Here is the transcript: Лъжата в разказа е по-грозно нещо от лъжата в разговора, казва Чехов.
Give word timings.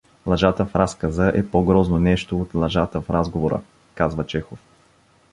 Лъжата 0.25 0.65
в 0.65 0.75
разказа 0.75 1.31
е 1.35 1.47
по-грозно 1.47 1.99
нещо 1.99 2.39
от 2.39 2.53
лъжата 2.55 3.01
в 3.01 3.09
разговора, 3.09 3.61
казва 3.95 4.25
Чехов. 4.25 4.59